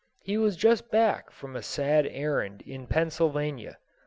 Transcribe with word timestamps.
He 0.23 0.35
was 0.35 0.55
just 0.57 0.89
back 0.89 1.29
from 1.29 1.55
a 1.55 1.61
sad 1.61 2.07
errand 2.07 2.63
in 2.63 2.87
Pennsylvania. 2.87 3.77